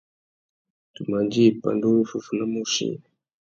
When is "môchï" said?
2.53-2.87